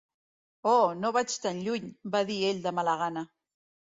[0.71, 3.25] "Oh, no vaig tant lluny", va dir ell de mala gana.